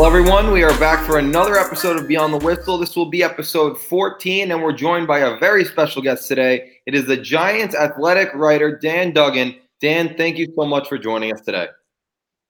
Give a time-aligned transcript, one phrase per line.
[0.00, 0.50] Hello, everyone.
[0.50, 2.78] We are back for another episode of Beyond the Whistle.
[2.78, 6.70] This will be episode 14, and we're joined by a very special guest today.
[6.86, 9.56] It is the Giants athletic writer, Dan Duggan.
[9.78, 11.66] Dan, thank you so much for joining us today.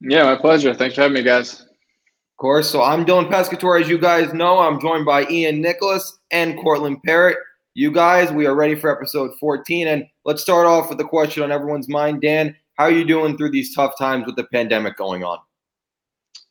[0.00, 0.72] Yeah, my pleasure.
[0.74, 1.62] Thanks for having me, guys.
[1.62, 2.70] Of course.
[2.70, 3.80] So I'm Dylan Pescatore.
[3.82, 7.38] As you guys know, I'm joined by Ian Nicholas and Cortland Parrott.
[7.74, 9.88] You guys, we are ready for episode 14.
[9.88, 12.22] And let's start off with the question on everyone's mind.
[12.22, 15.40] Dan, how are you doing through these tough times with the pandemic going on?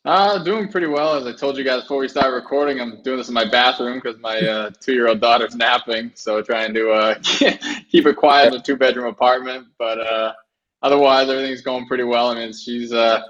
[0.06, 1.14] Uh, doing pretty well.
[1.14, 4.00] As I told you guys before we started recording, I'm doing this in my bathroom
[4.02, 6.10] because my uh, two-year-old daughter's napping.
[6.14, 9.66] So trying to uh, keep it quiet in a two-bedroom apartment.
[9.78, 10.32] But uh,
[10.82, 12.28] otherwise, everything's going pretty well.
[12.28, 13.20] I mean, she's uh,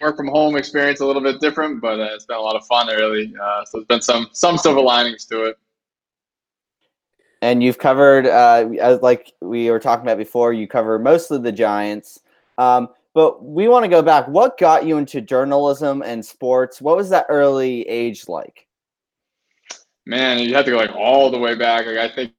[0.00, 2.66] work from home experience a little bit different, but uh, it's been a lot of
[2.66, 3.34] fun, really.
[3.40, 5.58] Uh, so there's been some some silver linings to it.
[7.42, 11.52] And you've covered, uh, as like we were talking about before, you cover mostly the
[11.52, 12.20] Giants.
[12.56, 14.26] Um, but we want to go back.
[14.28, 16.80] What got you into journalism and sports?
[16.80, 18.66] What was that early age like?
[20.06, 21.86] Man, you have to go like all the way back.
[21.86, 22.32] Like I think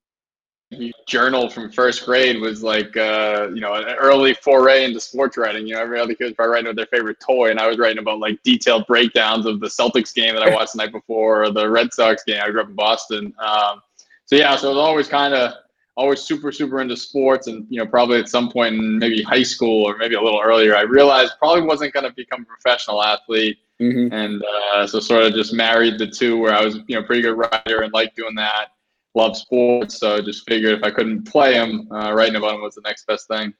[1.07, 5.67] journal from first grade was like uh, you know an early foray into sports writing.
[5.67, 7.77] You know, every other kid was probably writing about their favorite toy, and I was
[7.77, 11.43] writing about like detailed breakdowns of the Celtics game that I watched the night before
[11.43, 12.41] or the Red Sox game.
[12.43, 13.81] I grew up in Boston, um,
[14.25, 15.53] so yeah, so it was always kind of
[15.95, 19.43] always super super into sports and you know probably at some point in maybe high
[19.43, 23.03] school or maybe a little earlier i realized probably wasn't going to become a professional
[23.03, 23.57] athlete.
[23.81, 24.13] Mm-hmm.
[24.13, 24.41] and
[24.75, 27.37] uh, so sort of just married the two where i was you know pretty good
[27.37, 28.67] writer and liked doing that.
[29.15, 32.75] Love sports so just figured if i couldn't play them uh, writing about them was
[32.75, 33.53] the next best thing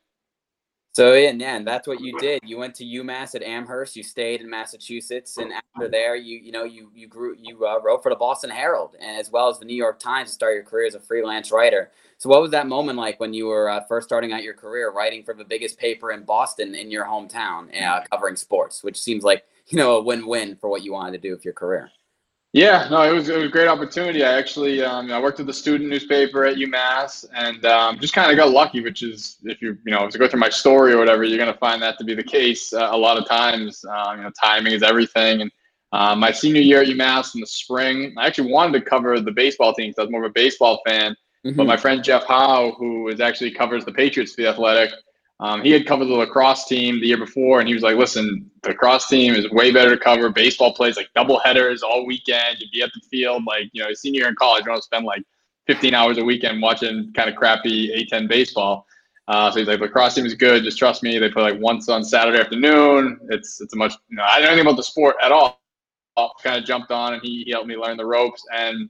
[0.93, 2.41] so yeah, and that's what you did.
[2.43, 3.95] You went to UMass at Amherst.
[3.95, 7.79] You stayed in Massachusetts, and after there, you you know you you grew you uh,
[7.81, 10.53] wrote for the Boston Herald and as well as the New York Times to start
[10.53, 11.91] your career as a freelance writer.
[12.19, 14.91] So what was that moment like when you were uh, first starting out your career,
[14.91, 19.23] writing for the biggest paper in Boston in your hometown, uh, covering sports, which seems
[19.23, 21.89] like you know a win-win for what you wanted to do with your career.
[22.53, 24.23] Yeah, no, it was it was a great opportunity.
[24.23, 28.29] I actually um, I worked at the student newspaper at UMass, and um, just kind
[28.29, 28.79] of got lucky.
[28.79, 31.57] Which is, if you you know to go through my story or whatever, you're gonna
[31.57, 33.83] find that to be the case uh, a lot of times.
[33.85, 35.41] Um, you know, timing is everything.
[35.41, 35.51] And
[35.93, 39.31] um, my senior year at UMass in the spring, I actually wanted to cover the
[39.31, 39.89] baseball team.
[39.89, 41.15] because I was more of a baseball fan.
[41.43, 41.57] Mm-hmm.
[41.57, 44.91] But my friend Jeff Howe, who is actually covers the Patriots for the Athletic,
[45.39, 48.49] um, he had covered the lacrosse team the year before, and he was like, "Listen,
[48.61, 50.29] the lacrosse team is way better to cover.
[50.29, 52.59] Baseball plays like double headers all weekend.
[52.59, 55.23] You'd be at the field like you know, senior in college, you don't spend like
[55.67, 58.85] 15 hours a weekend watching kind of crappy A10 baseball."
[59.27, 60.63] Uh, so he's like, "Lacrosse team is good.
[60.63, 61.17] Just trust me.
[61.17, 63.19] They play like once on Saturday afternoon.
[63.29, 65.59] It's it's a much you know I don't know anything about the sport at all.
[66.43, 68.89] Kind of jumped on, and he, he helped me learn the ropes, and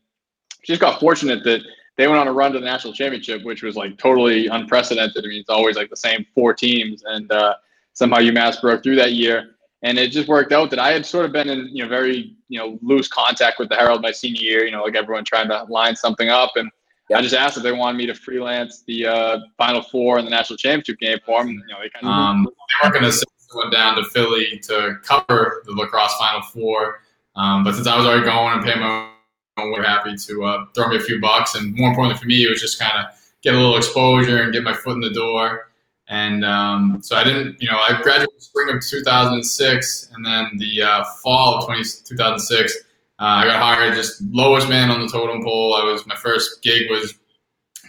[0.66, 1.62] just got fortunate that."
[1.98, 5.24] They went on a run to the national championship, which was like totally unprecedented.
[5.24, 7.56] I mean, it's always like the same four teams, and uh,
[7.94, 9.50] somehow UMass broke through that year.
[9.84, 12.38] And it just worked out that I had sort of been in, you know, very,
[12.48, 14.66] you know, loose contact with the Herald my senior year.
[14.66, 16.72] You know, like everyone trying to line something up, and
[17.14, 20.31] I just asked if they wanted me to freelance the uh, Final Four and the
[20.31, 21.50] national championship game for them.
[21.50, 24.60] You know, they kind of um, they weren't going to send someone down to Philly
[24.64, 27.02] to cover the lacrosse Final Four,
[27.36, 29.12] um, but since I was already going and paying my
[29.58, 31.56] we're happy to uh, throw me a few bucks.
[31.56, 34.53] And more importantly for me, it was just kind of get a little exposure and
[34.53, 35.69] get my foot in the door.
[36.08, 40.81] And um, so I didn't, you know, I graduated spring of 2006, and then the
[40.81, 42.80] uh, fall of 20, 2006, uh,
[43.19, 45.75] I got hired just lowest man on the totem pole.
[45.75, 47.16] I was my first gig was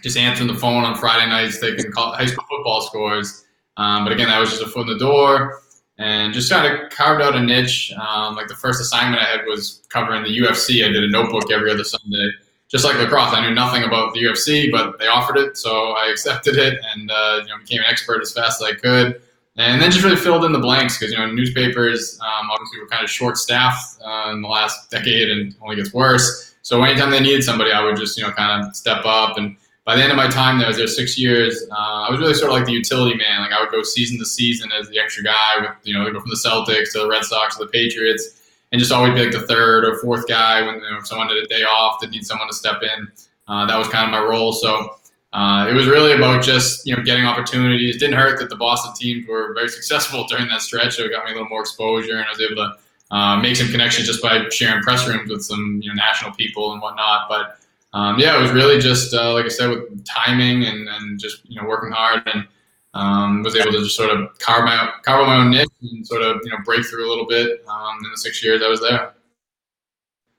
[0.01, 3.43] just answering the phone on Friday nights, taking high school football scores.
[3.77, 5.61] Um, but again, that was just a foot in the door
[5.97, 7.93] and just kind of carved out a niche.
[7.93, 10.85] Um, like the first assignment I had was covering the UFC.
[10.85, 12.31] I did a notebook every other Sunday,
[12.67, 13.33] just like lacrosse.
[13.33, 17.09] I knew nothing about the UFC, but they offered it, so I accepted it and
[17.11, 19.21] uh, you know became an expert as fast as I could.
[19.57, 22.87] And then just really filled in the blanks because you know newspapers um, obviously were
[22.87, 26.55] kind of short staffed uh, in the last decade and only gets worse.
[26.61, 29.55] So anytime they needed somebody, I would just you know kind of step up and
[29.85, 31.63] by the end of my time there, I was there six years.
[31.71, 33.41] Uh, I was really sort of like the utility man.
[33.41, 36.19] Like I would go season to season as the extra guy with, you know, go
[36.19, 39.31] from the Celtics to the Red Sox to the Patriots, and just always be like
[39.31, 42.25] the third or fourth guy when you know, someone had a day off that need
[42.25, 43.07] someone to step in.
[43.47, 44.51] Uh, that was kind of my role.
[44.53, 44.95] So
[45.33, 47.97] uh, it was really about just you know getting opportunities.
[47.97, 50.95] It didn't hurt that the Boston teams were very successful during that stretch.
[50.95, 53.55] So it got me a little more exposure, and I was able to uh, make
[53.55, 57.29] some connections just by sharing press rooms with some you know national people and whatnot.
[57.29, 57.59] But
[57.95, 61.49] um, yeah, it was really just uh, like I said with timing and, and just
[61.49, 62.45] you know working hard and
[62.93, 66.21] um, was able to just sort of carve my carve my own niche and sort
[66.21, 68.81] of you know break through a little bit um, in the six years I was
[68.81, 69.13] there.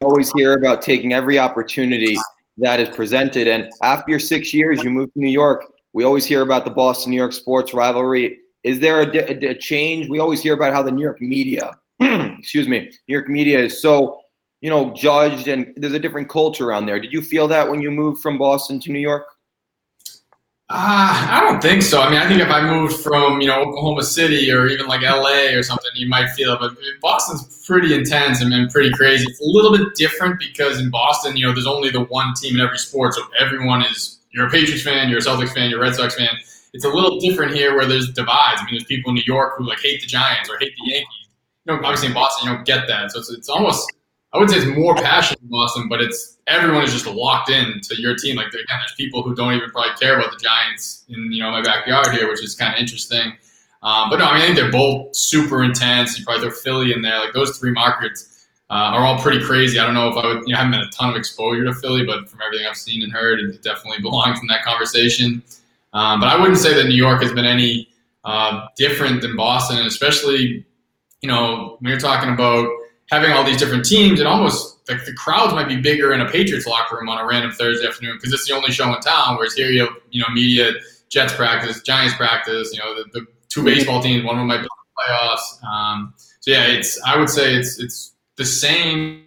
[0.03, 2.19] Always hear about taking every opportunity
[2.59, 5.65] that is presented, and after your six years, you moved to New York.
[5.95, 8.39] We always hear about the Boston New York sports rivalry.
[8.65, 10.11] Is there a, a, a change?
[10.11, 13.81] We always hear about how the New York media excuse me, New York media is
[13.81, 14.21] so
[14.67, 16.99] you know judged, and there's a different culture around there.
[16.99, 19.25] Did you feel that when you moved from Boston to New York?
[20.69, 22.01] Uh, I don't think so.
[22.01, 25.03] I mean, I think if I moved from you know Oklahoma City or even like
[25.03, 26.59] LA or something, you might feel it.
[26.59, 29.27] But Boston's pretty intense and, and pretty crazy.
[29.29, 32.57] It's a little bit different because in Boston, you know, there's only the one team
[32.57, 35.79] in every sport, so everyone is you're a Patriots fan, you're a Celtics fan, you're
[35.79, 36.37] a Red Sox fan.
[36.73, 38.61] It's a little different here where there's divides.
[38.61, 40.91] I mean, there's people in New York who like hate the Giants or hate the
[40.91, 41.29] Yankees.
[41.67, 43.13] You know, obviously in Boston, you don't get that.
[43.13, 43.93] So it's, it's almost
[44.37, 47.81] I would say it's more passionate in Boston, but it's everyone is just locked in
[47.81, 48.37] to your team.
[48.37, 51.51] Like again, there's people who don't even probably care about the Giants in you know
[51.51, 53.33] my backyard here, which is kind of interesting.
[53.83, 56.19] Um, but no, I mean I think they're both super intense.
[56.19, 57.19] You probably throw Philly in there.
[57.19, 59.79] Like those three markets uh, are all pretty crazy.
[59.79, 60.43] I don't know if I would.
[60.47, 62.77] You know, I haven't been a ton of exposure to Philly, but from everything I've
[62.77, 65.43] seen and heard, it definitely belongs in that conversation.
[65.95, 67.89] Um, but I wouldn't say that New York has been any
[68.25, 70.67] uh, different than Boston, especially
[71.23, 72.69] you know when you're talking about
[73.11, 76.31] having all these different teams, and almost like the crowds might be bigger in a
[76.31, 79.37] Patriots locker room on a random Thursday afternoon because it's the only show in town.
[79.37, 80.73] Whereas here you have you know media,
[81.09, 82.73] Jets practice, Giants practice.
[82.73, 84.69] You know the, the two baseball teams, one of them might be
[84.99, 85.65] playoffs.
[85.65, 89.25] Um, so yeah, it's I would say it's it's the same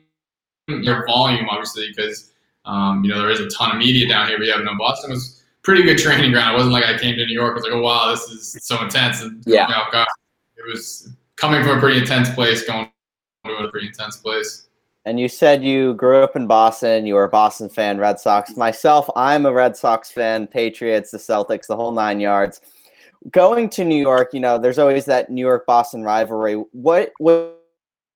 [0.67, 2.31] your volume obviously because
[2.65, 4.39] um, you know there is a ton of media down here.
[4.39, 6.53] We have no, Boston was pretty good training ground.
[6.53, 7.51] It wasn't like I came to New York.
[7.51, 9.21] I was like, oh wow, this is so intense.
[9.21, 10.07] And, yeah, you know, God,
[10.57, 12.89] it was coming from a pretty intense place going
[13.57, 14.69] to a pretty intense place.
[15.05, 17.05] And you said you grew up in Boston.
[17.05, 18.55] You were a Boston fan, Red Sox.
[18.55, 22.61] Myself, I'm a Red Sox fan, Patriots, the Celtics, the whole nine yards.
[23.31, 26.55] Going to New York, you know, there's always that New York Boston rivalry.
[26.73, 27.59] What, what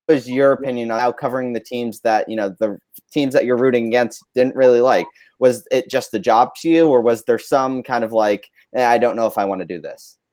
[0.08, 2.78] was your opinion on how covering the teams that, you know, the
[3.10, 5.06] teams that you're rooting against didn't really like?
[5.40, 8.86] Was it just a job to you, or was there some kind of like, eh,
[8.86, 10.16] I don't know if I want to do this?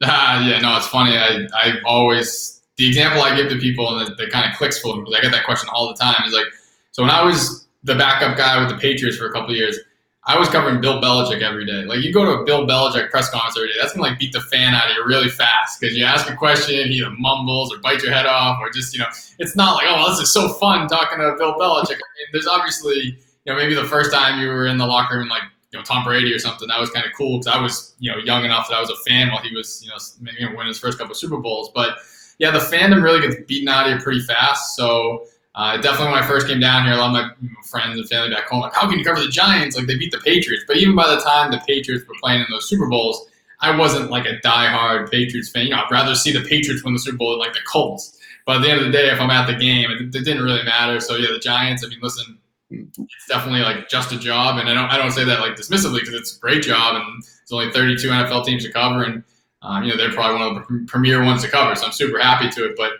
[0.00, 1.16] Yeah, no, it's funny.
[1.16, 4.94] I, I always the example I give to people and that, kind of clicks for
[4.94, 6.46] them because I get that question all the time is like,
[6.92, 9.78] so when I was the backup guy with the Patriots for a couple years,
[10.24, 11.84] I was covering Bill Belichick every day.
[11.84, 14.32] Like you go to a Bill Belichick press conference every day, that's gonna like beat
[14.32, 17.74] the fan out of you really fast because you ask a question, he either mumbles
[17.74, 19.08] or bites your head off, or just you know,
[19.38, 21.92] it's not like oh this is so fun talking to Bill Belichick.
[21.92, 25.18] I mean, there's obviously you know maybe the first time you were in the locker
[25.18, 25.42] room like
[25.72, 28.12] you know Tom Brady or something that was kind of cool because I was you
[28.12, 30.78] know young enough that I was a fan while he was you know winning his
[30.78, 31.98] first couple Super Bowls, but
[32.38, 34.76] yeah, the fandom really gets beaten out of you pretty fast.
[34.76, 38.08] So uh, definitely when I first came down here, a lot of my friends and
[38.08, 39.76] family back home like, how can you cover the Giants?
[39.76, 40.64] Like they beat the Patriots.
[40.66, 43.28] But even by the time the Patriots were playing in those Super Bowls,
[43.60, 45.64] I wasn't like a diehard Patriots fan.
[45.64, 48.16] You know, I'd rather see the Patriots win the Super Bowl than like the Colts.
[48.46, 50.42] But at the end of the day, if I'm at the game, it, it didn't
[50.42, 51.00] really matter.
[51.00, 51.84] So yeah, the Giants.
[51.84, 52.38] I mean, listen,
[52.70, 56.00] it's definitely like just a job, and I don't I don't say that like dismissively
[56.00, 59.24] because it's a great job, and there's only 32 NFL teams to cover, and
[59.62, 61.74] um, you know, they're probably one of the premier ones to cover.
[61.74, 62.76] So I'm super happy to it.
[62.76, 62.92] But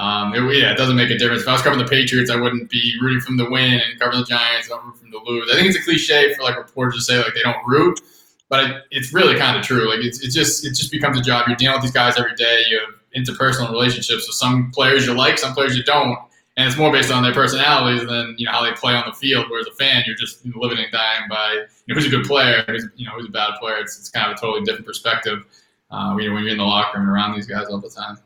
[0.00, 1.42] um, it, yeah, it doesn't make a difference.
[1.42, 4.20] If I was covering the Patriots, I wouldn't be rooting from the win and covering
[4.20, 4.70] the Giants.
[4.70, 5.50] I don't root from the lose.
[5.50, 8.00] I think it's a cliche for like reporters to say like they don't root,
[8.48, 9.88] but it, it's really kind of true.
[9.88, 11.46] Like it's, it's just it just becomes a job.
[11.48, 12.64] You're dealing with these guys every day.
[12.68, 14.26] You have interpersonal relationships.
[14.26, 16.18] So some players you like, some players you don't,
[16.58, 19.14] and it's more based on their personalities than you know how they play on the
[19.14, 19.46] field.
[19.48, 22.64] Whereas a fan, you're just living and dying by you know, who's a good player,
[22.68, 23.78] who's you know who's a bad player.
[23.78, 25.44] It's, it's kind of a totally different perspective
[25.90, 28.18] uh, when you're in the locker room around these guys all the time.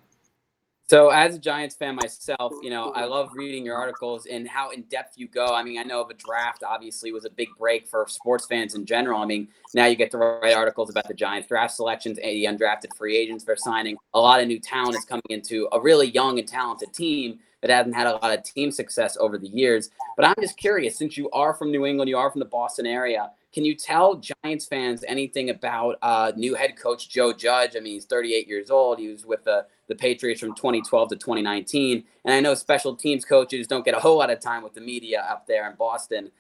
[0.91, 4.71] So, as a Giants fan myself, you know, I love reading your articles and how
[4.71, 5.55] in depth you go.
[5.55, 8.75] I mean, I know of a draft obviously was a big break for sports fans
[8.75, 9.21] in general.
[9.21, 12.93] I mean, now you get to write articles about the Giants draft selections, the undrafted
[12.99, 13.97] free agents they're signing.
[14.15, 17.71] A lot of new talent is coming into a really young and talented team that
[17.71, 19.91] hasn't had a lot of team success over the years.
[20.17, 22.87] But I'm just curious, since you are from New England, you are from the Boston
[22.87, 27.77] area, can you tell Giants fans anything about uh, new head coach Joe Judge?
[27.77, 28.99] I mean, he's 38 years old.
[28.99, 32.05] He was with the, the Patriots from 2012 to 2019.
[32.25, 34.81] And I know special teams coaches don't get a whole lot of time with the
[34.81, 36.31] media up there in Boston.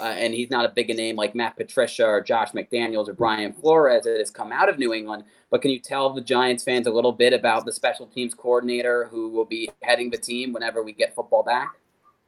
[0.00, 3.52] Uh, and he's not a big name like Matt Patricia or Josh McDaniels or Brian
[3.52, 5.24] Flores that has come out of New England.
[5.50, 9.06] But can you tell the Giants fans a little bit about the special teams coordinator
[9.06, 11.76] who will be heading the team whenever we get football back?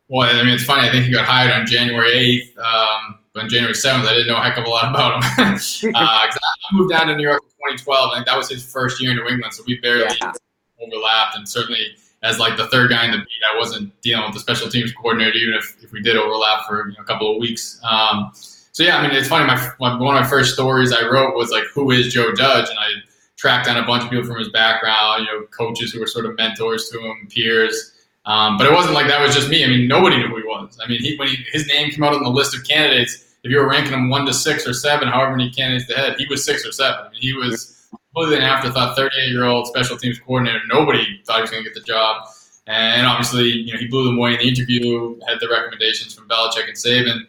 [0.09, 0.89] Well, I mean, it's funny.
[0.89, 2.11] I think he got hired on January
[2.57, 2.59] 8th.
[2.59, 5.93] Um, on January 7th, I didn't know a heck of a lot about him.
[5.95, 6.31] uh, I
[6.73, 8.11] moved down to New York in 2012.
[8.11, 10.33] I think that was his first year in New England, so we barely yeah.
[10.81, 11.37] overlapped.
[11.37, 14.41] And certainly, as like the third guy in the beat, I wasn't dealing with the
[14.41, 17.41] special teams coordinator, even if, if we did overlap for you know, a couple of
[17.41, 17.81] weeks.
[17.89, 18.33] Um,
[18.73, 19.47] so yeah, I mean, it's funny.
[19.47, 22.79] My one of my first stories I wrote was like, "Who is Joe Judge?" and
[22.79, 22.91] I
[23.37, 26.27] tracked down a bunch of people from his background, you know, coaches who were sort
[26.27, 27.93] of mentors to him, peers.
[28.27, 29.65] Um, but it wasn't like that was just me.
[29.65, 30.79] I mean, nobody knew who he was.
[30.83, 33.51] I mean, he, when he, his name came out on the list of candidates, if
[33.51, 36.27] you were ranking him one to six or seven, however many candidates they had, he
[36.27, 37.07] was six or seven.
[37.07, 40.61] I mean, he was completely an afterthought, 38 year old special teams coordinator.
[40.69, 42.29] Nobody thought he was going to get the job.
[42.67, 46.29] And obviously, you know, he blew them away in the interview, had the recommendations from
[46.29, 47.23] Belichick and Saban.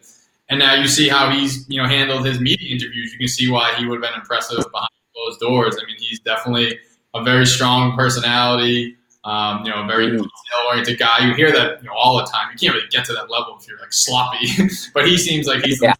[0.48, 3.12] And now you see how he's, you know, handled his media interviews.
[3.12, 5.78] You can see why he would have been impressive behind closed doors.
[5.82, 6.78] I mean, he's definitely
[7.14, 10.18] a very strong personality, um, you know, a very mm.
[10.18, 11.26] detail-oriented guy.
[11.26, 12.48] You hear that, you know, all the time.
[12.52, 14.48] You can't really get to that level if you're like sloppy,
[14.94, 15.94] but he seems like he's yeah.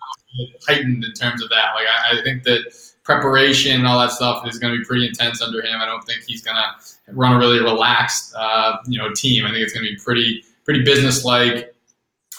[0.67, 1.73] heightened in terms of that.
[1.75, 2.75] Like, I, I think that
[3.05, 5.81] preparation and all that stuff is going to be pretty intense under him.
[5.81, 9.45] I don't think he's going to run a really relaxed, uh, you know, team.
[9.45, 11.75] I think it's going to be pretty, pretty business-like.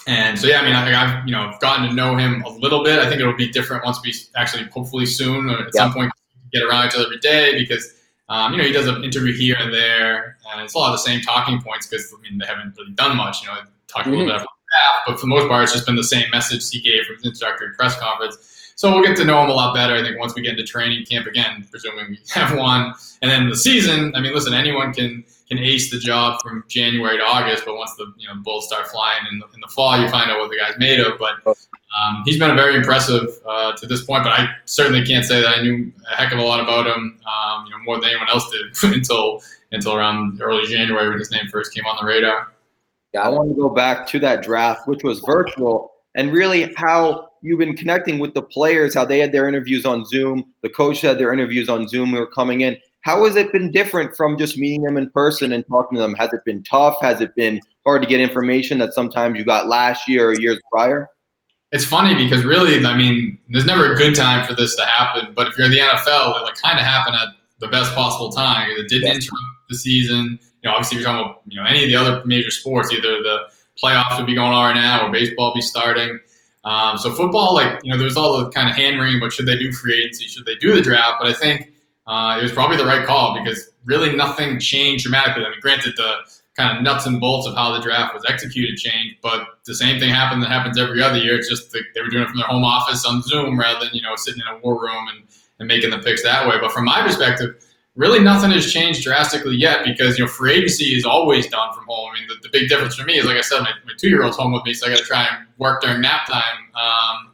[0.06, 2.84] And so, yeah, I mean, I, have you know gotten to know him a little
[2.84, 2.98] bit.
[2.98, 6.12] I think it'll be different once we actually, hopefully, soon or at some point,
[6.52, 7.94] get around each other every day because
[8.28, 10.94] um, you know he does an interview here and there, and it's a lot of
[10.94, 13.42] the same talking points because I mean they haven't really done much.
[13.42, 14.08] You know, mm-hmm.
[14.08, 16.30] a little bit about that, but for the most part, it's just been the same
[16.30, 18.72] message he gave from his introductory press conference.
[18.76, 19.94] So we'll get to know him a lot better.
[19.94, 23.48] I think once we get into training camp again, presuming we have one, and then
[23.48, 24.14] the season.
[24.14, 27.94] I mean, listen, anyone can can ace the job from January to August, but once
[27.96, 30.50] the you know bulls start flying in the, in the fall, you find out what
[30.50, 31.18] the guy's made of.
[31.18, 31.56] But
[31.94, 34.24] um, he's been very impressive uh, to this point.
[34.24, 37.20] But I certainly can't say that I knew a heck of a lot about him,
[37.26, 41.30] um, you know, more than anyone else did until until around early January when his
[41.30, 42.52] name first came on the radar.
[43.12, 47.28] Yeah, I want to go back to that draft, which was virtual, and really how
[47.42, 51.00] you've been connecting with the players, how they had their interviews on Zoom, the coach
[51.00, 52.12] had their interviews on Zoom.
[52.12, 52.76] We were coming in.
[53.02, 56.14] How has it been different from just meeting them in person and talking to them?
[56.14, 56.96] Has it been tough?
[57.02, 60.58] Has it been hard to get information that sometimes you got last year or years
[60.72, 61.10] prior?
[61.74, 65.34] It's funny because really, I mean, there's never a good time for this to happen.
[65.34, 68.30] But if you're in the NFL, it like kind of happened at the best possible
[68.30, 68.70] time.
[68.70, 70.38] It didn't interrupt the season.
[70.62, 73.20] You know, obviously, you're talking about you know any of the other major sports, either
[73.24, 73.48] the
[73.82, 76.20] playoffs would be going on right now or baseball be starting.
[76.62, 79.20] Um, so football, like you know, there's all the kind of hand wringing.
[79.20, 80.28] What should they do free agency?
[80.28, 81.16] Should they do the draft?
[81.20, 81.72] But I think
[82.06, 85.44] uh, it was probably the right call because really nothing changed dramatically.
[85.44, 86.18] I mean, granted, the
[86.56, 89.98] kind of nuts and bolts of how the draft was executed changed, but the same
[89.98, 91.36] thing happened that happens every other year.
[91.36, 93.94] It's just the, they were doing it from their home office on Zoom rather than
[93.94, 95.26] you know sitting in a war room and,
[95.58, 96.56] and making the picks that way.
[96.60, 97.56] But from my perspective,
[97.96, 101.84] really nothing has changed drastically yet because you know free agency is always done from
[101.86, 102.10] home.
[102.14, 104.08] I mean, the, the big difference for me is like I said, my, my two
[104.08, 106.70] year old's home with me, so I got to try and work during nap time.
[106.74, 107.32] Um,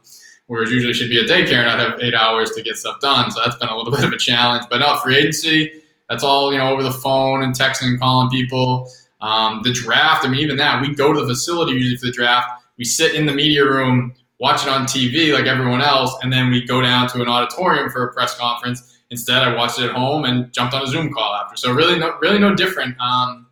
[0.51, 3.31] whereas usually should be a daycare and I'd have eight hours to get stuff done.
[3.31, 4.65] So that's been a little bit of a challenge.
[4.69, 8.29] But no, free agency, that's all, you know, over the phone and texting and calling
[8.29, 8.91] people.
[9.21, 12.11] Um, the draft, I mean, even that, we go to the facility usually for the
[12.11, 12.47] draft.
[12.77, 16.49] We sit in the media room, watch it on TV like everyone else, and then
[16.49, 18.99] we go down to an auditorium for a press conference.
[19.11, 21.55] Instead, I watched it at home and jumped on a Zoom call after.
[21.57, 22.99] So really, no, really no different.
[22.99, 23.45] Um,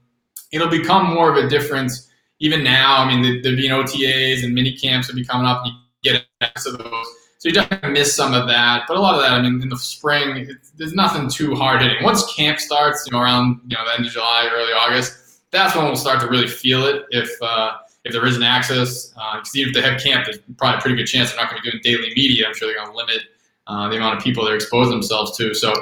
[0.51, 2.09] it'll become more of a difference
[2.39, 2.97] even now.
[2.97, 6.71] I mean, there'll be OTAs and mini camps will be coming up You get access
[6.71, 7.05] to those.
[7.39, 8.83] So you definitely miss some of that.
[8.87, 12.03] But a lot of that, I mean, in the spring, there's nothing too hard hitting.
[12.03, 15.18] Once camp starts, you know, around you know the end of July, early August,
[15.51, 17.05] that's when we'll start to really feel it.
[17.11, 20.77] If uh, if there isn't access, because uh, even if they have camp, there's probably
[20.77, 22.47] a pretty good chance they're not going to be doing daily media.
[22.47, 23.23] I'm sure they're going to limit
[23.67, 25.53] uh, the amount of people they expose themselves to.
[25.53, 25.73] So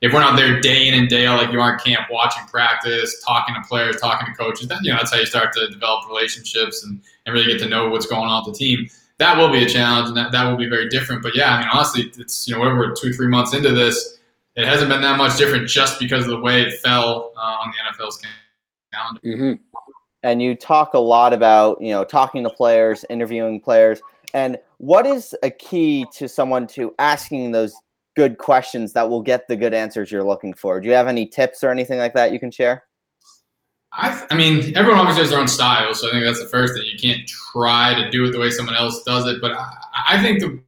[0.00, 2.44] if we're not there day in and day out, like you are in camp, watching
[2.46, 6.08] practice, talking to players, talking to coaches, you know that's how you start to develop
[6.08, 9.50] relationships and, and really get to know what's going on with the team that will
[9.50, 11.22] be a challenge and that, that will be very different.
[11.22, 14.18] But yeah, I mean, honestly, it's, you know, whatever, two, three months into this,
[14.56, 17.72] it hasn't been that much different just because of the way it fell uh, on
[17.72, 18.20] the NFL's
[19.24, 19.52] Mm-hmm.
[20.22, 24.00] And you talk a lot about, you know, talking to players, interviewing players.
[24.34, 27.74] And what is a key to someone to asking those
[28.16, 30.80] good questions that will get the good answers you're looking for?
[30.80, 32.84] Do you have any tips or anything like that you can share?
[33.92, 36.74] I, I mean, everyone obviously has their own style, so I think that's the first
[36.74, 36.82] thing.
[36.84, 39.40] You can't try to do it the way someone else does it.
[39.40, 39.70] But I,
[40.10, 40.60] I think the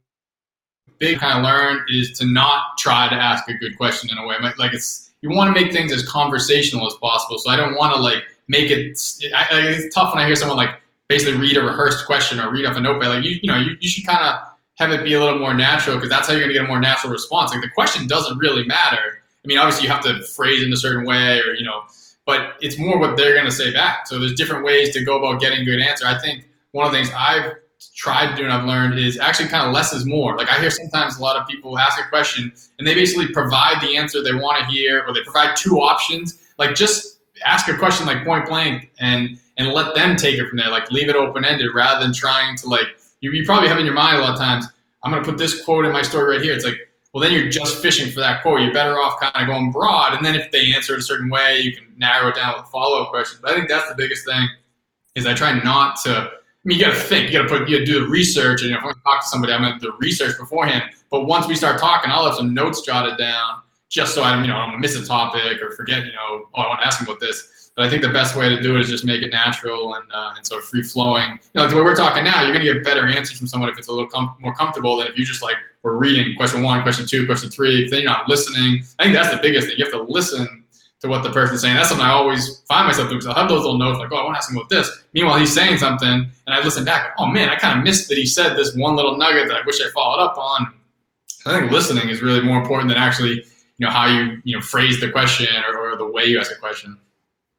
[0.99, 4.25] big kind of learn is to not try to ask a good question in a
[4.25, 4.35] way.
[4.57, 7.37] Like it's you want to make things as conversational as possible.
[7.37, 8.99] So I don't want to like make it.
[9.35, 10.75] I, it's tough when I hear someone like
[11.07, 13.09] basically read a rehearsed question or read off a notepad.
[13.09, 14.41] Like you, you know, you, you should kind of
[14.75, 16.67] have it be a little more natural because that's how you're going to get a
[16.67, 17.51] more natural response.
[17.51, 19.21] Like the question doesn't really matter.
[19.43, 21.83] I mean, obviously you have to phrase in a certain way or you know
[22.29, 24.05] but it's more what they're going to say back.
[24.05, 26.05] So there's different ways to go about getting a good answer.
[26.05, 27.53] I think one of the things I've
[27.99, 30.37] tried to do and I've learned is actually kind of less is more.
[30.37, 33.81] Like I hear sometimes a lot of people ask a question and they basically provide
[33.81, 36.41] the answer they want to hear or they provide two options.
[36.57, 40.57] Like just ask a question like point blank and and let them take it from
[40.57, 40.69] there.
[40.69, 42.87] Like leave it open ended rather than trying to like
[43.19, 44.65] you, you probably have in your mind a lot of times.
[45.03, 46.53] I'm going to put this quote in my story right here.
[46.53, 46.77] It's like
[47.11, 48.61] well, then you're just fishing for that quote.
[48.61, 51.29] You're better off kind of going broad, and then if they answer it a certain
[51.29, 53.41] way, you can narrow it down with follow up questions.
[53.41, 54.47] But I think that's the biggest thing
[55.15, 56.31] is I try not to.
[56.65, 57.31] I mean, you got to think.
[57.31, 57.69] You got to put.
[57.69, 59.53] You got to do the research, and you if I want to talk to somebody,
[59.53, 60.83] I'm going to do the research beforehand.
[61.09, 64.43] But once we start talking, I'll have some notes jotted down, just so I don't,
[64.43, 66.85] you know, I don't miss a topic or forget, you know, oh, I want to
[66.87, 67.71] ask him about this.
[67.75, 70.03] But I think the best way to do it is just make it natural and,
[70.11, 71.31] uh, and sort of free flowing.
[71.31, 73.47] You know, like the way we're talking now, you're going to get better answers from
[73.47, 76.35] someone if it's a little com- more comfortable than if you just like were reading
[76.35, 77.85] question one, question two, question three.
[77.85, 79.77] If then you're not listening, I think that's the biggest thing.
[79.77, 80.58] You have to listen
[81.01, 81.75] to what the person's saying.
[81.75, 84.17] That's something I always find myself doing because I'll have those little notes like, oh,
[84.17, 85.03] I want to ask him about this.
[85.13, 87.13] Meanwhile, he's saying something, and I listen back.
[87.17, 89.65] Oh man, I kind of missed that he said this one little nugget that I
[89.65, 90.73] wish I followed up on.
[91.45, 94.61] I think listening is really more important than actually, you know, how you you know
[94.61, 96.97] phrase the question or, or the way you ask a question.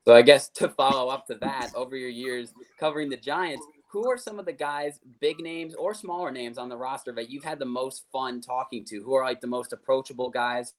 [0.07, 4.09] So I guess to follow up to that, over your years covering the Giants, who
[4.09, 7.45] are some of the guys, big names or smaller names on the roster that you've
[7.45, 9.03] had the most fun talking to?
[9.03, 10.75] Who are like the most approachable guys?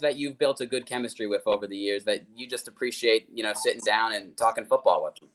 [0.00, 3.42] That you've built a good chemistry with over the years that you just appreciate, you
[3.42, 5.28] know, sitting down and talking football with them?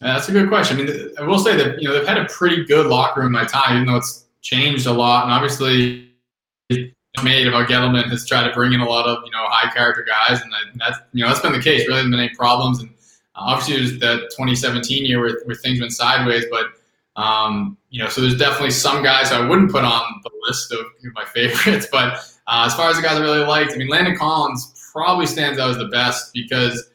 [0.00, 0.78] That's a good question.
[0.78, 3.32] I mean, I will say that you know they've had a pretty good locker room
[3.32, 5.24] my time, even though it's changed a lot.
[5.24, 6.10] And obviously,
[7.22, 10.04] made about Gettleman has tried to bring in a lot of you know high character
[10.06, 11.88] guys, and that's you know that's been the case.
[11.88, 12.80] Really, been any problems.
[12.80, 12.90] And
[13.36, 16.66] uh, obviously, was the 2017 year where, where things went sideways, but.
[17.16, 20.80] Um, you know, so there's definitely some guys I wouldn't put on the list of
[21.14, 24.16] my favorites, but uh, as far as the guys I really liked, I mean, Landon
[24.16, 26.90] Collins probably stands out as the best because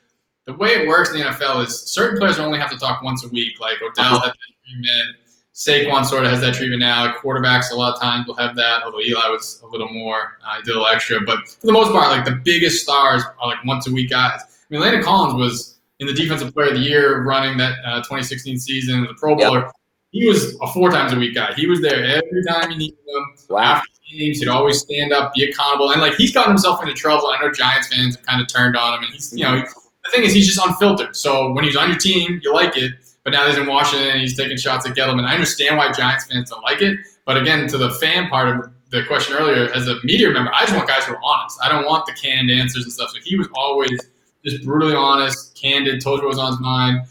[0.46, 3.24] the way it works in the NFL is certain players only have to talk once
[3.24, 3.60] a week.
[3.60, 5.18] Like Odell had that treatment.
[5.53, 7.13] Saquon sort of has that treatment now.
[7.22, 10.56] Quarterbacks a lot of times will have that, although Eli was a little more, uh,
[10.56, 11.20] he did a little extra.
[11.22, 14.39] But for the most part, like the biggest stars are like once a week guys.
[14.41, 17.98] I mean, Landon Collins was in the Defensive Player of the Year running that uh,
[17.98, 19.60] 2016 season, the Pro Bowler.
[19.60, 19.72] Yep.
[20.12, 21.53] He was a four times a week guy.
[21.53, 23.25] He was there every time you needed him.
[23.50, 23.60] Wow.
[23.60, 24.39] After games.
[24.39, 27.28] He'd always stand up, be accountable, and like he's gotten himself into trouble.
[27.28, 30.12] I know Giants fans have kind of turned on him, and he's you know the
[30.12, 31.16] thing is he's just unfiltered.
[31.16, 34.22] So when he's on your team, you like it, but now he's in Washington, and
[34.22, 35.25] he's taking shots at Gettleman.
[35.25, 38.72] I understand why Giants fans don't like it, but again, to the fan part of
[38.92, 41.60] the question earlier, as a media member, I just want guys who are honest.
[41.63, 43.12] I don't want the canned answers and stuff.
[43.12, 43.92] So he was always
[44.44, 47.01] just brutally honest, candid, told you what was on his mind.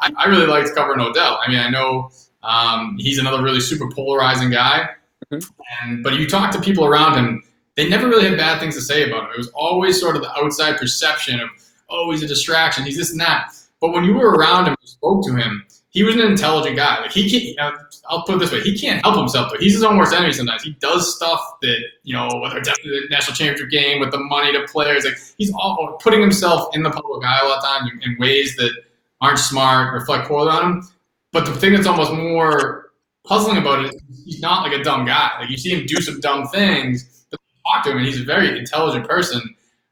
[0.00, 1.38] I, I really liked covering Odell.
[1.42, 2.10] I mean, I know
[2.42, 4.90] um, he's another really super polarizing guy.
[5.32, 5.50] Mm-hmm.
[5.82, 7.42] And but you talk to people around him,
[7.76, 9.30] they never really had bad things to say about him.
[9.34, 11.48] It was always sort of the outside perception of,
[11.88, 13.54] oh, he's a distraction, he's this and that.
[13.80, 17.00] But when you were around him, and spoke to him, he was an intelligent guy.
[17.00, 17.74] Like he can't.
[18.08, 19.50] I'll put it this way: he can't help himself.
[19.50, 20.62] But he's his own worst enemy sometimes.
[20.62, 24.52] He does stuff that you know, whether it's the national championship game with the money
[24.52, 27.90] to players, like he's all putting himself in the public eye a lot of times
[28.02, 28.72] in ways that
[29.20, 30.88] aren't smart, reflect poorly on him.
[31.32, 32.89] But the thing that's almost more
[33.24, 35.30] puzzling about it is he's not like a dumb guy.
[35.38, 38.24] Like you see him do some dumb things, but talk to him, and he's a
[38.24, 39.42] very intelligent person.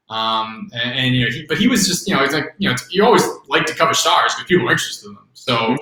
[0.09, 2.67] Um, and, and, you know, he, but he was just, you know, he's like, you
[2.67, 5.27] know, you always like to cover stars because people are interested in them.
[5.33, 5.77] So, uh,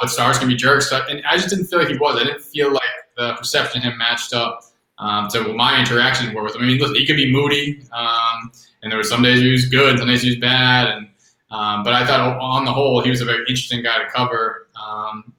[0.00, 0.90] but stars can be jerks.
[0.90, 2.16] So, and I just didn't feel like he was.
[2.20, 2.82] I didn't feel like
[3.16, 4.62] the perception of him matched up
[4.98, 6.62] um, to what my interactions were with him.
[6.62, 8.52] I mean, listen, he could be moody, um,
[8.82, 11.08] and there were some days he was good, some days he was bad, and
[11.50, 14.68] um, but I thought on the whole he was a very interesting guy to cover.
[14.80, 15.32] Um,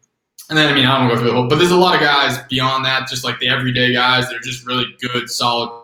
[0.49, 2.01] and then, I mean, I don't go through the whole, but there's a lot of
[2.01, 5.83] guys beyond that, just like the everyday guys that are just really good, solid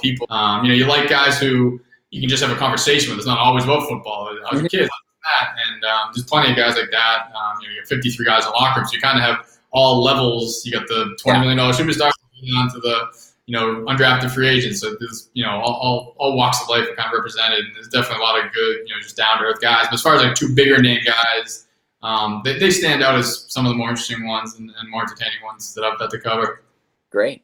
[0.00, 0.26] people.
[0.30, 3.18] Um, you know, you like guys who you can just have a conversation with.
[3.18, 4.36] It's not always about football.
[4.50, 4.88] I was a kid
[5.30, 7.30] that, and um, there's plenty of guys like that.
[7.34, 8.90] Um, you know, you have 53 guys in locker rooms.
[8.90, 10.64] so you kind of have all levels.
[10.64, 12.12] You got the 20 million dollar superstars
[12.56, 13.06] on to the
[13.46, 14.80] you know undrafted free agents.
[14.80, 17.74] So there's you know all, all, all walks of life are kind of represented, and
[17.74, 19.86] there's definitely a lot of good you know just down to earth guys.
[19.86, 21.66] But as far as like two bigger name guys
[22.02, 25.02] um, they, they stand out as some of the more interesting ones and, and more
[25.02, 26.62] entertaining ones that I've had to cover.
[27.10, 27.42] Great.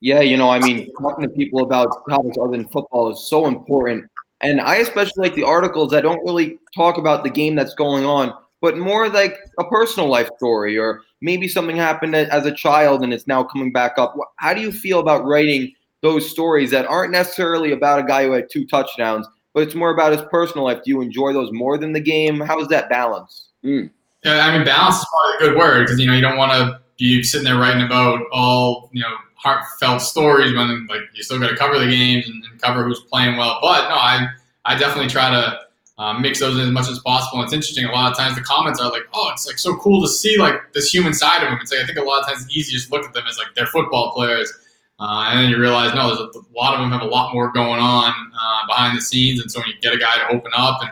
[0.00, 3.46] Yeah, you know, I mean, talking to people about topics other than football is so
[3.46, 4.10] important.
[4.40, 8.04] And I especially like the articles that don't really talk about the game that's going
[8.04, 13.02] on, but more like a personal life story or maybe something happened as a child
[13.02, 14.14] and it's now coming back up.
[14.36, 15.72] How do you feel about writing
[16.02, 19.90] those stories that aren't necessarily about a guy who had two touchdowns, but it's more
[19.90, 20.82] about his personal life?
[20.84, 22.38] Do you enjoy those more than the game?
[22.38, 23.48] How is that balance?
[23.66, 23.90] Mm.
[24.24, 26.52] Yeah, I mean, balance is probably a good word because you know you don't want
[26.52, 31.38] to be sitting there writing about all you know heartfelt stories when like you still
[31.38, 33.58] got to cover the games and, and, cover who's playing well.
[33.60, 34.28] But no, I
[34.64, 35.60] I definitely try to
[35.98, 37.42] uh, mix those in as much as possible.
[37.42, 37.84] It's interesting.
[37.84, 40.38] A lot of times the comments are like, "Oh, it's like so cool to see
[40.38, 42.56] like this human side of them." It's like I think a lot of times it's
[42.56, 44.52] easy to just look at them as like they're football players.
[44.98, 47.34] Uh, and then you realize, no, there's a, a, lot of them have a lot
[47.34, 49.42] more going on uh, behind the scenes.
[49.42, 50.90] And so when you get a guy to open up and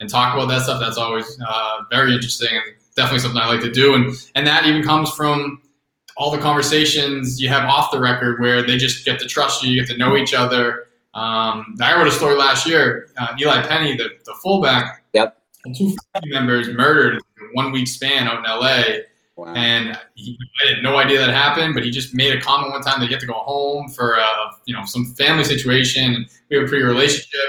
[0.00, 0.80] and talk about that stuff.
[0.80, 3.94] That's always uh, very interesting and definitely something I like to do.
[3.94, 5.60] And and that even comes from
[6.16, 9.70] all the conversations you have off the record where they just get to trust you,
[9.70, 10.86] you get to know each other.
[11.14, 13.08] Um, I wrote a story last year.
[13.16, 15.38] Uh, Eli Penny, the, the fullback, yep,
[15.74, 19.02] two family members murdered in one week span out in LA.
[19.36, 19.52] Wow.
[19.54, 22.82] And he, I had no idea that happened, but he just made a comment one
[22.82, 26.26] time that he had to go home for uh, you know some family situation, and
[26.48, 27.40] we have a pretty relationship.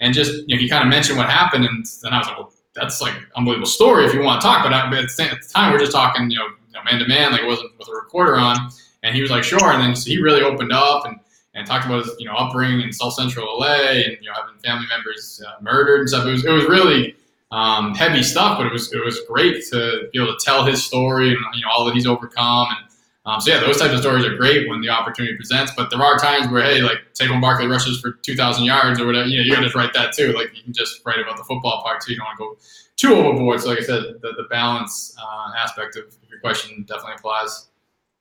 [0.00, 2.38] And just you know, he kind of mentioned what happened, and then I was like,
[2.38, 4.62] well, that's like unbelievable story if you want to talk.
[4.62, 6.48] But, I, but at, the time, we are just talking, you know,
[6.86, 8.70] man to man, like it wasn't with a recorder on.
[9.02, 9.72] And he was like, sure.
[9.72, 11.18] And then so he really opened up and,
[11.54, 14.58] and talked about his, you know, upbringing in South Central LA and, you know, having
[14.62, 16.26] family members uh, murdered and stuff.
[16.26, 17.16] It was, it was really
[17.50, 20.84] um, heavy stuff, but it was, it was great to be able to tell his
[20.84, 22.68] story and, you know, all that he's overcome.
[22.70, 22.90] And
[23.26, 25.72] um, so, yeah, those types of stories are great when the opportunity presents.
[25.76, 29.26] But there are times where, hey, like Saquon Barkley rushes for 2,000 yards or whatever,
[29.26, 30.32] you know, you got to write that too.
[30.32, 32.12] Like you can just write about the football part too.
[32.12, 32.56] You don't want to go
[32.94, 33.60] too overboard.
[33.60, 37.66] So, like I said, the, the balance uh, aspect of your question definitely applies.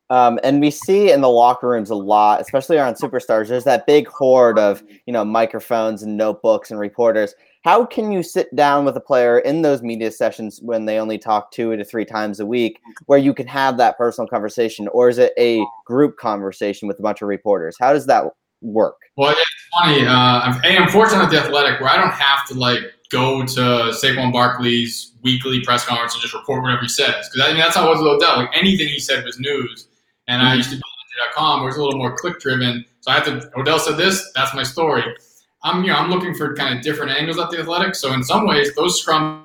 [0.10, 3.48] Um, and we see in the locker rooms a lot, especially around superstars.
[3.48, 7.36] There's that big horde of you know microphones and notebooks and reporters.
[7.65, 11.17] How can you sit down with a player in those media sessions when they only
[11.17, 15.10] talk two to three times a week, where you can have that personal conversation, or
[15.10, 17.75] is it a group conversation with a bunch of reporters?
[17.80, 18.25] How does that
[18.62, 18.97] work?
[19.17, 19.41] Well, it's
[19.82, 20.06] funny.
[20.06, 24.32] Uh, I'm fortunate at the Athletic where I don't have to like go to Saquon
[24.32, 27.28] Barkley's weekly press conference and just report whatever he says.
[27.34, 28.38] Because I mean, that's how it was with Odell.
[28.38, 29.88] Like anything he said was news.
[30.28, 30.51] And mm-hmm.
[30.51, 32.86] I used to be on com where it's a little more click driven.
[32.99, 35.04] So I have to, Odell said this, that's my story.
[35.65, 37.95] I'm, you know, I'm looking for kind of different angles at the Athletic.
[37.95, 39.43] So in some ways, those scrums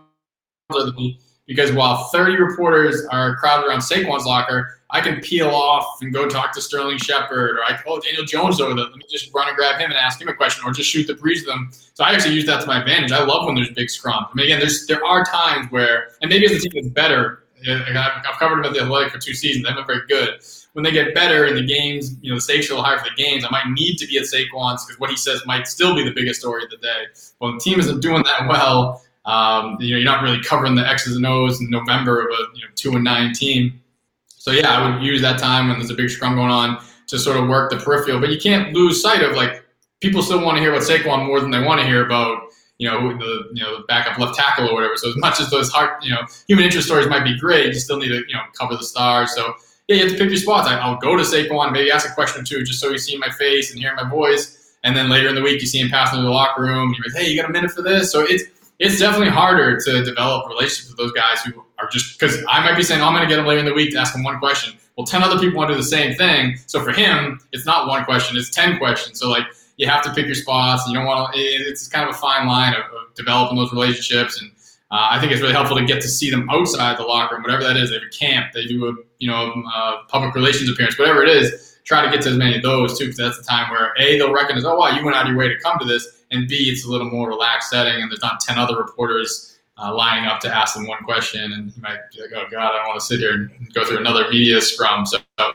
[0.71, 6.03] are the, because while 30 reporters are crowded around Saquon's locker, I can peel off
[6.03, 8.85] and go talk to Sterling Shepard, or I call oh, Daniel Jones over there.
[8.85, 11.07] Let me just run and grab him and ask him a question, or just shoot
[11.07, 11.71] the breeze of them.
[11.95, 13.13] So I actually use that to my advantage.
[13.13, 14.29] I love when there's big scrums.
[14.31, 17.45] I mean, again, there's there are times where, and maybe as a team is better,
[17.69, 19.65] uh, I've covered them at the Athletic for two seasons.
[19.65, 20.41] They've been very good.
[20.73, 22.99] When they get better in the games, you know, the stakes are a little higher
[22.99, 23.45] for the games.
[23.45, 26.13] I might need to be at Saquon's because what he says might still be the
[26.13, 27.07] biggest story of the day.
[27.41, 29.03] Well, the team isn't doing that well.
[29.25, 32.57] Um, you know, you're not really covering the X's and O's in November of a
[32.57, 33.81] you know, two and nine team.
[34.29, 37.19] So yeah, I would use that time when there's a big scrum going on to
[37.19, 38.21] sort of work the peripheral.
[38.21, 39.63] But you can't lose sight of like
[40.01, 42.43] people still want to hear about Saquon more than they want to hear about
[42.79, 44.97] you know the you know the backup left tackle or whatever.
[44.97, 47.75] So as much as those hard you know human interest stories might be great, you
[47.75, 49.35] still need to you know cover the stars.
[49.35, 49.55] So
[49.91, 50.69] yeah, you have to pick your spots.
[50.69, 53.19] I, will go to Saquon, maybe ask a question or two, just so you see
[53.19, 54.77] my face and hear my voice.
[54.85, 56.95] And then later in the week, you see him pass into the locker room.
[56.97, 58.13] You're like, hey, you got a minute for this?
[58.13, 58.45] So it's
[58.79, 62.77] it's definitely harder to develop relationships with those guys who are just because I might
[62.77, 64.23] be saying, oh, I'm going to get him later in the week to ask him
[64.23, 64.75] one question.
[64.97, 66.57] Well, 10 other people want to do the same thing.
[66.67, 69.19] So for him, it's not one question, it's 10 questions.
[69.19, 69.45] So, like,
[69.77, 70.87] you have to pick your spots.
[70.87, 74.41] You don't want to, it's kind of a fine line of, of developing those relationships.
[74.41, 74.51] And
[74.91, 77.43] uh, I think it's really helpful to get to see them outside the locker room,
[77.43, 77.91] whatever that is.
[77.91, 81.29] They have a camp, they do a, you know, uh, public relations appearance, whatever it
[81.29, 81.79] is.
[81.85, 84.19] Try to get to as many of those too, because that's the time where A,
[84.19, 86.49] they'll recognize, oh, wow, you went out of your way to come to this and
[86.49, 90.27] B, it's a little more relaxed setting, and there's not ten other reporters uh, lining
[90.27, 92.89] up to ask them one question, and you might be like, "Oh God, I don't
[92.89, 95.55] want to sit here and go through another media scrum." So, uh,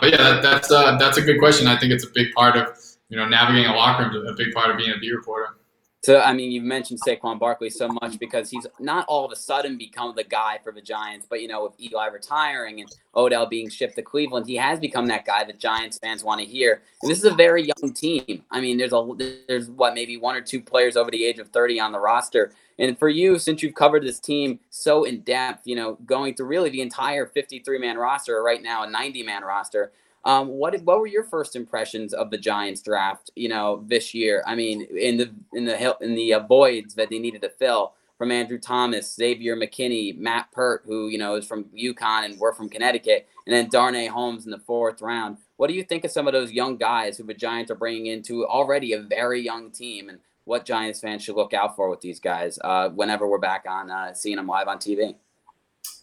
[0.00, 1.66] but yeah, that, that's uh, that's a good question.
[1.66, 2.76] I think it's a big part of
[3.08, 5.56] you know navigating a locker room, a big part of being a beat reporter.
[6.04, 9.36] So, I mean, you've mentioned Saquon Barkley so much because he's not all of a
[9.36, 13.46] sudden become the guy for the Giants, but, you know, with Eli retiring and Odell
[13.46, 16.82] being shipped to Cleveland, he has become that guy that Giants fans want to hear.
[17.00, 18.44] And this is a very young team.
[18.50, 19.08] I mean, there's a,
[19.48, 22.52] there's what, maybe one or two players over the age of 30 on the roster.
[22.78, 26.48] And for you, since you've covered this team so in depth, you know, going through
[26.48, 29.90] really the entire 53 man roster, right now a 90 man roster,
[30.24, 33.30] um, what what were your first impressions of the Giants draft?
[33.36, 34.42] You know, this year.
[34.46, 37.94] I mean, in the in the in the uh, voids that they needed to fill
[38.16, 42.54] from Andrew Thomas, Xavier McKinney, Matt Peart, who you know is from UConn and we're
[42.54, 45.36] from Connecticut, and then Darnay Holmes in the fourth round.
[45.56, 48.06] What do you think of some of those young guys who the Giants are bringing
[48.06, 52.00] into already a very young team, and what Giants fans should look out for with
[52.00, 55.16] these guys uh, whenever we're back on uh, seeing them live on TV?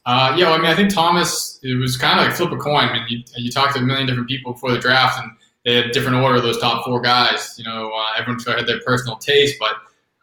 [0.06, 2.58] Uh, yeah, well, I mean, I think Thomas, it was kind of like flip a
[2.58, 2.90] coin.
[2.90, 5.32] I mean, you, you talked to a million different people before the draft, and
[5.64, 7.56] they had a different order of those top four guys.
[7.58, 9.76] You know, uh, everyone had their personal taste, but,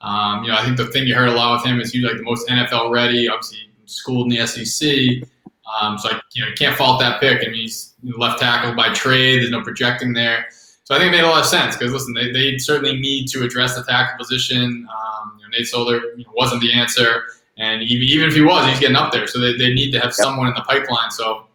[0.04, 2.02] um, you know, I think the thing you heard a lot with him is he's
[2.02, 5.28] like the most NFL ready, obviously schooled in the SEC.
[5.80, 7.46] Um, so, I, you know, you can't fault that pick.
[7.46, 9.40] I mean, he's left tackle by trade.
[9.40, 10.46] There's no projecting there.
[10.84, 13.28] So I think it made a lot of sense because, listen, they, they certainly need
[13.28, 14.88] to address the tackle position.
[14.88, 17.24] Um, you know, Nate Solder you know, wasn't the answer.
[17.58, 19.26] And even if he was, he's getting up there.
[19.26, 21.10] So they, they need to have someone in the pipeline.
[21.10, 21.46] So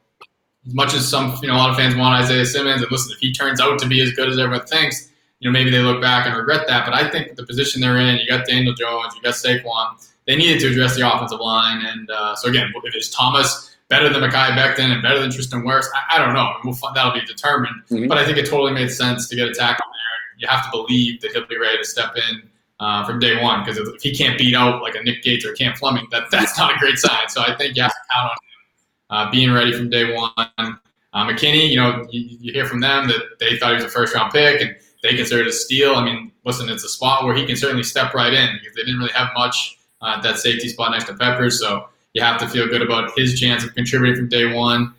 [0.68, 3.14] as much as some, you know, a lot of fans want Isaiah Simmons, and listen,
[3.14, 5.80] if he turns out to be as good as everyone thinks, you know, maybe they
[5.80, 6.86] look back and regret that.
[6.86, 10.36] But I think the position they're in, you got Daniel Jones, you got Saquon, they
[10.36, 11.86] needed to address the offensive line.
[11.86, 15.64] And uh, so again, if it's Thomas better than Mekhi Becton and better than Tristan
[15.64, 16.54] Wirfs, I, I don't know.
[16.64, 17.76] We'll, that'll be determined.
[17.90, 18.08] Mm-hmm.
[18.08, 20.40] But I think it totally made sense to get a tackle there.
[20.40, 22.50] You have to believe that he'll be ready to step in
[22.84, 25.54] uh, from day one because if he can't beat out like a Nick Gates or
[25.54, 27.30] Cam Fleming, that that's not a great sign.
[27.30, 30.34] So I think you have to count on him uh, being ready from day one.
[30.58, 33.90] Uh, McKinney, you know, you, you, hear from them that they thought he was a
[33.90, 35.96] first round pick and they considered a steal.
[35.96, 38.82] I mean, listen, it's a spot where he can certainly step right in because they
[38.82, 41.62] didn't really have much uh, at that safety spot next to Peppers.
[41.62, 44.94] So you have to feel good about his chance of contributing from day one.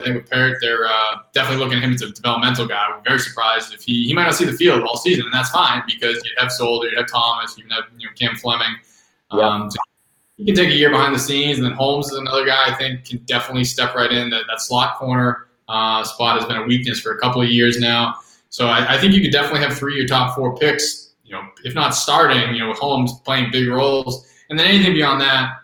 [0.00, 2.86] I think with Parrott, they're uh, definitely looking at him as a developmental guy.
[2.88, 5.50] I'm very surprised if he he might not see the field all season, and that's
[5.50, 8.76] fine because you have Solder, you have Thomas, you have you know Cam Fleming.
[9.32, 9.68] Um, yeah.
[9.68, 9.76] so
[10.36, 12.74] he can take a year behind the scenes, and then Holmes is another guy I
[12.74, 14.30] think can definitely step right in.
[14.30, 17.80] That, that slot corner uh, spot has been a weakness for a couple of years
[17.80, 18.14] now.
[18.50, 21.14] So I, I think you could definitely have three of your top four picks.
[21.24, 24.94] You know, if not starting, you know, with Holmes playing big roles, and then anything
[24.94, 25.54] beyond that,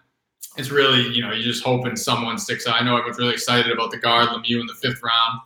[0.57, 2.81] it's really, you know, you're just hoping someone sticks out.
[2.81, 5.41] I know I was really excited about the guard Lemieux in the fifth round.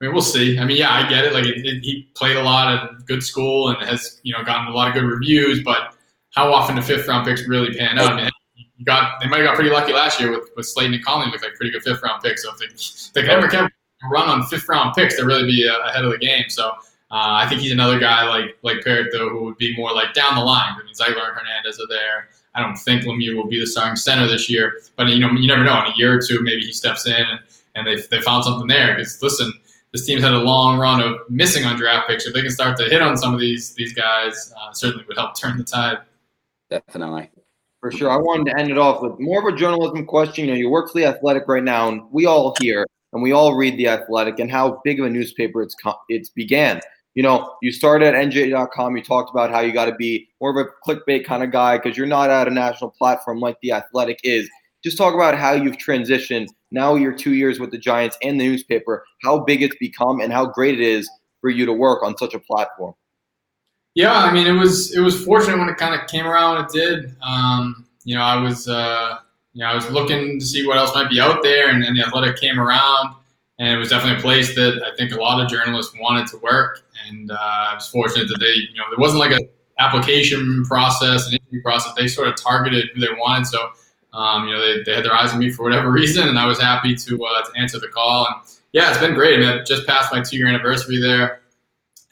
[0.00, 0.58] I mean, we'll see.
[0.58, 1.32] I mean, yeah, I get it.
[1.32, 4.66] Like, it, it, he played a lot at good school and has, you know, gotten
[4.66, 5.62] a lot of good reviews.
[5.62, 5.94] But
[6.34, 8.12] how often do fifth round picks really pan out?
[8.12, 8.30] I mean,
[8.76, 11.30] you got they might have got pretty lucky last year with, with Slayton and Conley
[11.30, 12.42] looked like pretty good fifth round picks.
[12.42, 13.48] So if they, they ever
[14.10, 16.44] run on fifth round picks, they'd really be uh, ahead of the game.
[16.48, 16.74] So uh,
[17.10, 20.34] I think he's another guy like like Parrott though, who would be more like down
[20.34, 20.74] the line.
[20.74, 22.28] I mean, Zeitler and Hernandez are there.
[22.54, 25.48] I don't think Lemieux will be the starting center this year, but you know, you
[25.48, 25.84] never know.
[25.84, 27.40] In a year or two, maybe he steps in and,
[27.74, 28.94] and they they found something there.
[28.94, 29.52] Because listen,
[29.92, 32.26] this team's had a long run of missing on draft picks.
[32.26, 35.16] If they can start to hit on some of these these guys, uh, certainly would
[35.16, 35.98] help turn the tide.
[36.68, 37.30] Definitely.
[37.80, 38.10] For sure.
[38.10, 40.44] I wanted to end it off with more of a journalism question.
[40.44, 43.32] You know, you work for the Athletic right now, and we all hear and we
[43.32, 45.76] all read the Athletic and how big of a newspaper it's
[46.08, 46.80] it's began
[47.14, 48.96] you know, you started at NJ.com.
[48.96, 51.76] You talked about how you got to be more of a clickbait kind of guy
[51.76, 54.48] because you're not at a national platform like The Athletic is.
[54.82, 56.48] Just talk about how you've transitioned.
[56.70, 60.32] Now you're two years with the Giants and the newspaper, how big it's become and
[60.32, 61.08] how great it is
[61.40, 62.94] for you to work on such a platform.
[63.94, 66.64] Yeah, I mean, it was it was fortunate when it kind of came around.
[66.64, 67.14] It did.
[67.20, 69.18] Um, you know, I was uh,
[69.52, 71.94] you know I was looking to see what else might be out there, and then
[71.94, 73.14] the Athletic came around
[73.58, 76.38] and it was definitely a place that I think a lot of journalists wanted to
[76.38, 76.82] work.
[77.08, 81.28] And uh, I was fortunate that they, you know, there wasn't like an application process,
[81.28, 81.92] an interview process.
[81.94, 83.46] They sort of targeted who they wanted.
[83.46, 83.70] So,
[84.12, 86.46] um, you know, they, they had their eyes on me for whatever reason, and I
[86.46, 88.26] was happy to uh, to answer the call.
[88.26, 88.36] And
[88.72, 89.36] yeah, it's been great.
[89.36, 91.42] I mean, I just passed my two year anniversary there,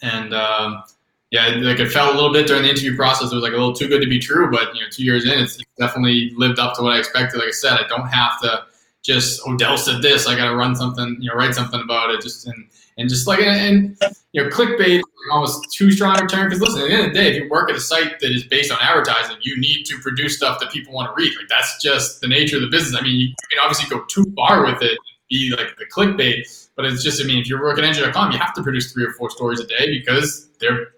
[0.02, 0.82] and um,
[1.30, 3.30] yeah, like it felt a little bit during the interview process.
[3.30, 5.24] It was like a little too good to be true, but you know, two years
[5.24, 7.38] in, it's definitely lived up to what I expected.
[7.38, 8.64] Like I said, I don't have to
[9.02, 10.26] just Odell said this.
[10.26, 12.20] I got to run something, you know, write something about it.
[12.20, 13.96] Just and and just like and,
[14.32, 17.18] you know, clickbait almost too strong a term because listen, at the end of the
[17.18, 19.98] day, if you work at a site that is based on advertising, you need to
[19.98, 21.32] produce stuff that people want to read.
[21.36, 23.00] Like that's just the nature of the business.
[23.00, 24.98] I mean, you can obviously go too far with it,
[25.28, 28.38] be like the clickbait, but it's just I mean, if you're working at NJ.com, you
[28.38, 30.88] have to produce three or four stories a day because their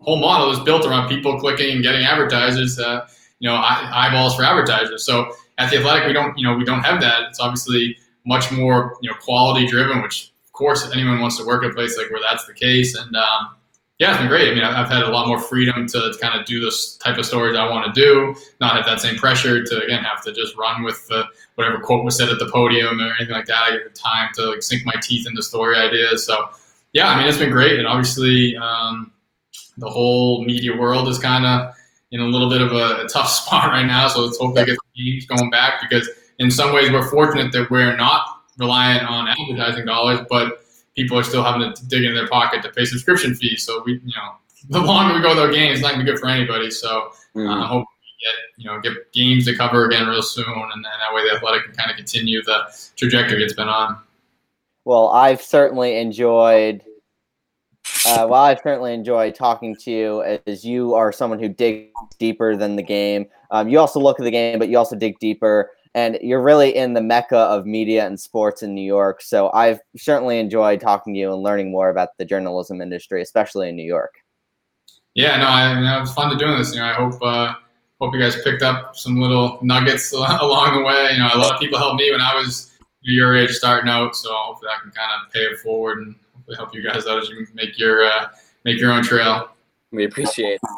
[0.00, 3.06] whole model is built around people clicking and getting advertisers, uh,
[3.38, 5.04] you know, eyeballs for advertisers.
[5.04, 7.24] So at the Athletic, we don't, you know, we don't have that.
[7.28, 10.02] It's obviously much more, you know, quality driven.
[10.02, 12.96] Which, course, if anyone wants to work at a place like where that's the case,
[12.96, 13.54] and um,
[13.98, 14.50] yeah, it's been great.
[14.50, 17.24] I mean, I've had a lot more freedom to kind of do this type of
[17.24, 20.56] stories I want to do, not have that same pressure to again have to just
[20.56, 23.62] run with the, whatever quote was said at the podium or anything like that.
[23.62, 26.26] I get the time to like sink my teeth into story ideas.
[26.26, 26.50] So
[26.92, 29.12] yeah, I mean, it's been great, and obviously um,
[29.78, 31.74] the whole media world is kind of
[32.12, 34.08] in a little bit of a, a tough spot right now.
[34.08, 39.08] So let's hope going back because in some ways we're fortunate that we're not reliant
[39.08, 40.64] on advertising dollars, but
[40.94, 43.64] people are still having to dig in their pocket to pay subscription fees.
[43.64, 44.36] So we, you know,
[44.70, 46.70] the longer we go without games, it's not gonna be good for anybody.
[46.70, 47.46] So mm-hmm.
[47.46, 50.92] uh, hope we get, you know, get games to cover again real soon, and then
[51.00, 52.64] that way the athletic can kind of continue the
[52.96, 53.98] trajectory it's been on.
[54.84, 56.82] Well, I've certainly enjoyed
[58.04, 62.56] uh, well, I've certainly enjoy talking to you as you are someone who digs deeper
[62.56, 63.26] than the game.
[63.50, 66.76] Um, you also look at the game, but you also dig deeper, and you're really
[66.76, 69.22] in the mecca of media and sports in New York.
[69.22, 73.70] So I've certainly enjoyed talking to you and learning more about the journalism industry, especially
[73.70, 74.12] in New York.
[75.14, 76.74] Yeah, no, I, you know, it was fun to doing this.
[76.74, 77.54] You know, I hope uh,
[77.98, 81.12] hope you guys picked up some little nuggets along the way.
[81.12, 84.14] You know, a lot of people helped me when I was your age starting out,
[84.14, 87.22] so hopefully I can kind of pay it forward and hopefully help you guys out
[87.22, 88.28] as you make your uh,
[88.66, 89.48] make your own trail.
[89.92, 90.60] We appreciate.
[90.62, 90.70] It.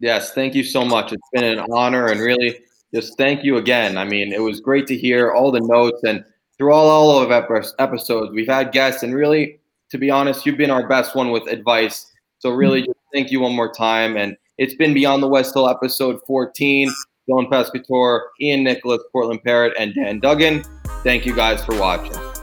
[0.00, 1.12] Yes, thank you so much.
[1.12, 2.60] It's been an honor, and really,
[2.94, 3.98] just thank you again.
[3.98, 6.24] I mean, it was great to hear all the notes and
[6.56, 7.30] through all all of
[7.78, 9.58] episodes, we've had guests, and really,
[9.90, 12.12] to be honest, you've been our best one with advice.
[12.38, 12.92] So really, mm-hmm.
[12.92, 14.16] just thank you one more time.
[14.16, 16.92] And it's been Beyond the Whistle, episode 14.
[17.28, 20.62] Dylan Pescatore, Ian Nicholas, Cortland Parrott, and Dan Duggan.
[21.02, 22.33] Thank you guys for watching.